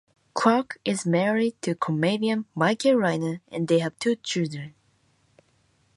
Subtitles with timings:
[0.33, 4.73] Quirk is married to comedian Michael Rayner and they have two children.